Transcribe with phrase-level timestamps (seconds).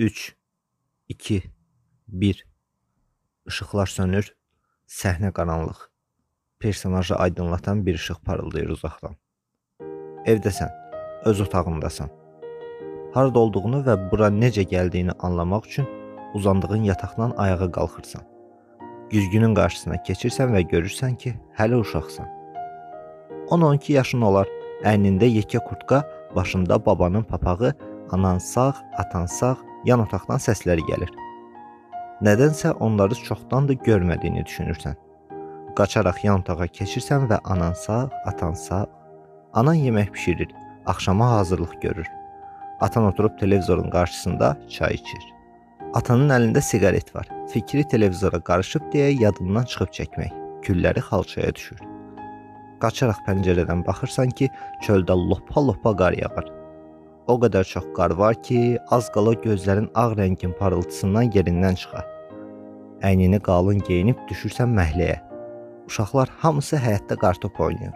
[0.00, 0.36] 3,
[1.08, 1.42] 2,
[2.08, 2.46] 1.
[3.46, 4.30] Işıqlar sönür,
[4.88, 5.82] səhnə qaranlıq.
[6.58, 9.18] Personajı aydınlatan bir işıq parıldayır uzaqdan.
[10.24, 10.70] Evdəsən,
[11.24, 12.08] öz otağındasan.
[13.12, 15.90] Harda olduğunu və bura necə gəldiyini anlamaq üçün
[16.34, 18.24] uzandığın yataqdan ayağa qalxırsan.
[19.10, 22.26] Güzgünün qarşısına keçirsən və görürsən ki, hələ uşaqsan.
[23.50, 24.48] 10-12 yaşın olar.
[24.80, 26.06] Əynində yekə kurtka,
[26.36, 27.74] başında babanın papağı,
[28.12, 31.10] anan sağ, atan sağ, yan otaqdan səsləri gəlir.
[32.24, 34.96] Nədənsə onları çoxdandır görmədiyini düşünürsən.
[35.76, 38.86] Qaçaraq yan otağa keçirsən və anan sağ, atan sağ.
[39.52, 40.50] Anan yemək bişirir,
[40.86, 42.06] axşama hazırlıq görür.
[42.80, 45.24] Atan oturub televizorun qarşısında çay içir.
[45.94, 47.28] Atanın əlində siqaret var.
[47.48, 50.36] Fikri televizora qarışıb deyə yadından çıxıb çəkmək.
[50.62, 51.80] Külləri xalçaya düşür.
[52.80, 54.48] Qaçaraq pəncərədən baxırsan ki,
[54.84, 56.59] çöldə lopa-lopa qar yağır.
[57.30, 62.06] O qədər çox qar var ki, az qala gözlərin ağ rəngin parıltısından yerindən çıxar.
[63.06, 65.20] Əynini qalın geyinib düşürsən məhləyə.
[65.86, 67.92] Uşaqlar hamısı həyətdə qartop oynayır.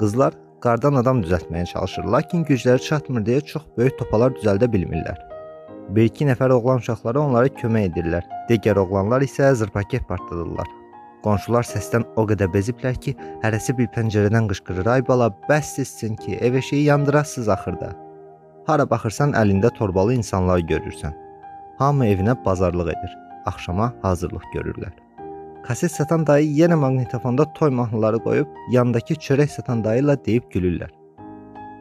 [0.00, 5.22] Qızlar qardan adam düzəltməyə çalışır, lakin gücləri çatmır deyə çox böyük topalar düzəldə bilmirlər.
[5.96, 8.26] Bir-iki nəfər oğlan uşaqları onlara kömək edirlər.
[8.50, 10.68] Digər oğlanlar isə zırpaket partladırlar.
[11.24, 13.16] Qonşular səsdən o qədər beziblər ki,
[13.46, 18.07] hərəsi bir pəncərədən qışqırır: "Ay bala, bəs sizsin ki, ev eşiyi yandırasınız axırda."
[18.68, 21.14] Hara baxırsan əlində torbalı insanlar görürsən.
[21.78, 23.12] Hamı evinə bazarlıq edir.
[23.48, 24.90] Axşama hazırlıq görürlər.
[25.64, 30.92] Kaset satan dayı yenə maqnitofonda toy mahnıları qoyub, yandakı çörək satan dayı ilə deyib gülürlər.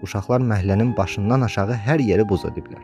[0.07, 2.79] Uşaqlar məhəllənin başından aşağı hər yeri buz ediblər.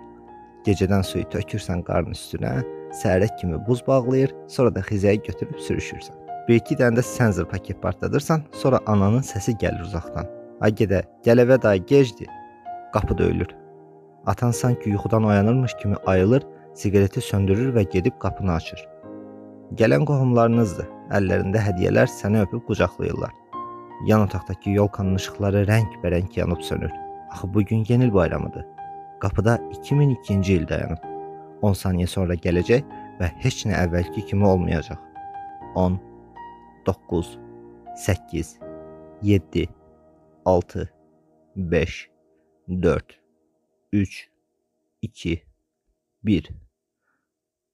[0.67, 2.57] Gecədən suyu tökürsən qarın üstünə,
[2.99, 6.19] səhərə kimi buz bağlayır, sonra da xizəyi götürüb sürüşürsən.
[6.49, 10.27] Bir-iki dənə də sən zır paket partladırsan, sonra ananın səsi gəlir uzaqdan.
[10.59, 12.27] Ay gedə, gəl evə day, gecdir.
[12.93, 13.62] Qapı döyülür.
[14.25, 16.43] Atan sanki yuxudan oyanırmış kimi ayılır,
[16.73, 18.87] siqareti söndürür və gedib qapını açır.
[19.79, 20.87] Gələn qohumlarınızdır.
[21.13, 23.31] Əllərində hədiyyələr səni öpüb qucaqlayırlar.
[24.07, 26.91] Yan otaqdakı yolkanın işıqları rəng-bərəng yanıb sönür.
[27.31, 28.65] Axı bu gün Yenil bayramıdır.
[29.19, 31.03] Qapıda 2002-ci il dayanıb.
[31.61, 32.83] 10 saniyə sonra gələcək
[33.19, 34.99] və heç nə əvvəlki kimi olmayacaq.
[35.75, 35.99] 10
[36.85, 37.39] 9
[37.95, 38.59] 8
[39.21, 39.67] 7
[40.45, 40.89] 6
[41.55, 42.09] 5
[42.69, 43.22] 4
[43.93, 44.29] 3
[45.01, 45.43] 2
[46.23, 46.49] 1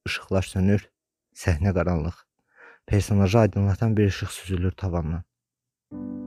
[0.05, 0.89] İşıqlar sönür,
[1.33, 2.17] səhnə qaranlıq.
[2.87, 5.23] Personajı aydınlatan bir işıq süzülür tavandan.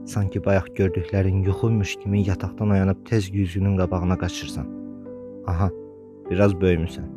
[0.07, 4.65] Sanki bayaq gördüklərin yuxuymuş kimi yataqdan oyanıb tez güzgünün qabağına qaçırsan.
[5.47, 5.69] Aha,
[6.29, 7.07] biraz böyümüsən.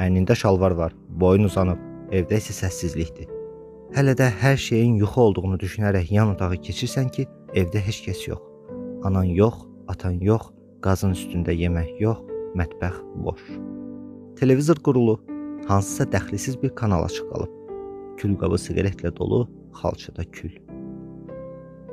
[0.00, 1.78] Əynində şalvar var, boyun uzanıb,
[2.16, 3.28] evdə isə səssizlikdir.
[3.92, 8.40] Hələ də hər şeyin yuxu olduğunu düşünərək yan otağı keçirsən ki, evdə heç kəs yox.
[9.04, 10.55] Anan yox, atan yox,
[10.86, 12.20] qazın üstündə yemək yox,
[12.58, 13.42] mətbəx boş.
[14.38, 15.16] Televizor qurulu,
[15.66, 17.52] hansısa dəxlisiz bir kanal açıq qalıb.
[18.20, 19.40] Külqabı siqaretlə dolu,
[19.80, 20.54] xalçada kül.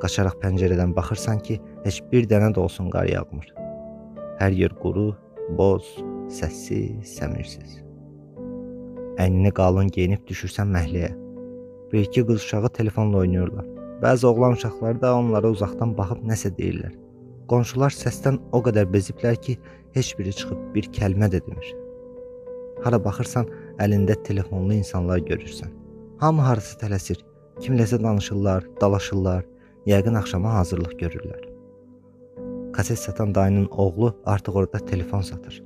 [0.02, 3.50] Qaçaraq pəncərədən baxırsan ki, heç bir dənə də olsun qar yağmır.
[4.38, 5.10] Hər yer quru,
[5.58, 5.90] boz,
[6.38, 7.80] səssiz, səmirsiz.
[9.18, 11.14] Əynini qalın geyinib düşürsən məhləyə.
[11.90, 13.66] Bir-iki qız uşağı telefonla oynayırlar.
[14.02, 16.94] Bəzi oğlan uşaqları da onlara uzaqdan baxıb nəsə deyirlər.
[17.48, 19.58] Qonşular səsdən o qədər beziblər ki,
[19.94, 21.72] heç biri çıxıb bir kəlmə də demir.
[22.84, 23.50] Hara baxırsan,
[23.84, 25.72] əlində telefonlu insanlar görürsən.
[26.22, 27.20] Hamı harasa tələsir.
[27.60, 29.44] Kimləsə danışırlar, dalaşırlar,
[29.86, 31.42] yəqin axşama hazırlıq görürlər.
[32.72, 35.62] Kaset satan dayının oğlu artıq orada telefon satır.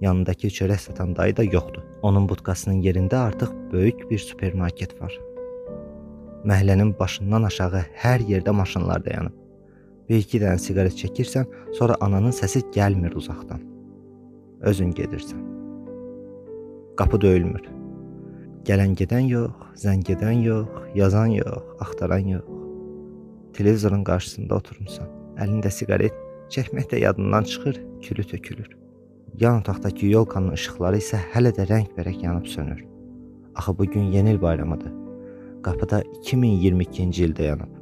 [0.00, 1.86] Yanındakı çörək satan dayı da yoxdur.
[2.02, 5.14] Onun budkasının yerində artıq böyük bir supermarket var.
[6.44, 9.43] Məhəllənin başından aşağı hər yerdə maşınlar dayanıb.
[10.08, 11.46] Bir-iki dənə siqaret çəkirsən,
[11.78, 13.62] sonra ananın səsi gəlmir uzaqdan.
[14.60, 15.40] Özün gedirsən.
[16.96, 17.64] Qapı döyülmür.
[18.68, 22.46] Gələn gedən yox, zəng edən yox, yazan yox, axtaran yox.
[23.56, 25.10] Televizorun qarşısında oturmusan.
[25.40, 26.14] Əlində siqaret,
[26.52, 28.68] çəkmək də yadından çıxır, külü tökülür.
[29.40, 32.84] Yan otaqdakı yolkanın işıqları isə hələ də rəng-bərəng yanıb sönür.
[33.54, 34.92] Axı bu gün Yeni il bayramıdır.
[35.62, 37.72] Qapıda 2022-ci il dayanıb.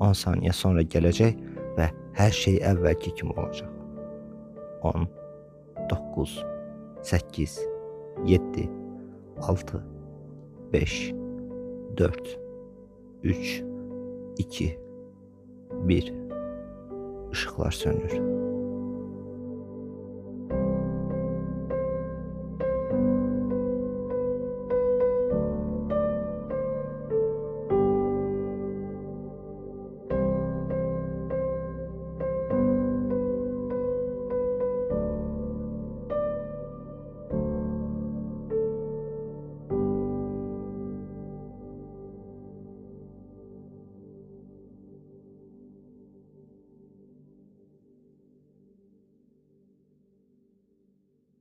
[0.00, 1.34] 10 saniyə sonra gələcək
[2.18, 3.70] hər şey əvvəlki kimi olacaq.
[4.84, 5.08] 10
[5.90, 6.36] 9
[7.02, 7.58] 8
[8.26, 8.68] 7
[9.48, 9.82] 6
[10.72, 11.14] 5
[11.96, 12.38] 4
[13.22, 13.62] 3
[14.38, 14.78] 2
[15.88, 16.14] 1
[17.32, 18.43] İşıqlar sönür.